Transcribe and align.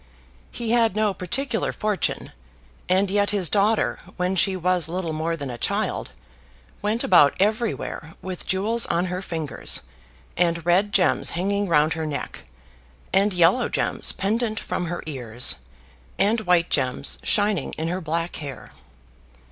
He 0.51 0.71
had 0.71 0.95
no 0.95 1.13
particular 1.13 1.71
fortune, 1.71 2.31
and 2.89 3.11
yet 3.11 3.29
his 3.29 3.51
daughter, 3.51 3.99
when 4.17 4.35
she 4.35 4.55
was 4.57 4.89
little 4.89 5.13
more 5.13 5.37
than 5.37 5.51
a 5.51 5.59
child, 5.59 6.09
went 6.81 7.03
about 7.03 7.35
everywhere 7.39 8.15
with 8.19 8.47
jewels 8.47 8.87
on 8.87 9.05
her 9.13 9.21
fingers, 9.21 9.81
and 10.35 10.65
red 10.65 10.91
gems 10.91 11.29
hanging 11.37 11.67
round 11.67 11.93
her 11.93 12.07
neck, 12.07 12.45
and 13.13 13.31
yellow 13.31 13.69
gems 13.69 14.11
pendent 14.11 14.59
from 14.59 14.87
her 14.87 15.03
ears, 15.05 15.57
and 16.17 16.47
white 16.47 16.71
gems 16.71 17.19
shining 17.21 17.71
in 17.77 17.87
her 17.89 18.01
black 18.01 18.37
hair. 18.37 18.71